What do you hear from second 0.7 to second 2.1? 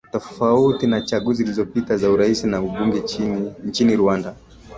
na chaguzi zilizopita za